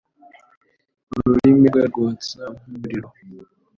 ururimi 1.15 1.65
rwe 1.69 1.81
rwotsa 1.89 2.41
nk’umuriro 2.57 3.09